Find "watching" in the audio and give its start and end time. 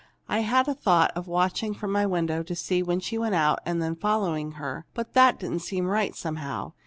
1.27-1.75